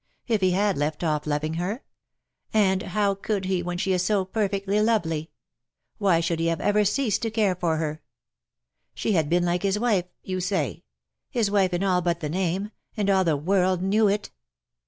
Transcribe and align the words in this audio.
—if 0.27 0.41
he 0.41 0.49
had 0.49 0.79
left 0.79 1.03
off 1.03 1.27
loving 1.27 1.53
her. 1.53 1.83
And 2.51 2.81
how 2.81 3.13
could 3.13 3.45
he 3.45 3.61
when 3.61 3.77
she 3.77 3.93
is 3.93 4.01
so 4.03 4.25
perfectly 4.25 4.81
lovely? 4.81 5.29
Why 5.99 6.21
should 6.21 6.39
he 6.39 6.47
have 6.47 6.59
ever 6.59 6.83
ceased 6.85 7.21
to 7.21 7.29
care 7.29 7.53
for 7.53 7.77
her? 7.77 8.01
She 8.95 9.11
had 9.11 9.29
been 9.29 9.45
like 9.45 9.61
his 9.61 9.77
wife, 9.77 10.05
you 10.23 10.39
say— 10.39 10.81
his 11.29 11.51
wife 11.51 11.71
in 11.71 11.83
all 11.83 12.01
but 12.01 12.19
the 12.19 12.29
name— 12.29 12.71
and 12.97 13.11
all 13.11 13.23
the 13.23 13.37
world 13.37 13.83
knew 13.83 14.07
it. 14.07 14.31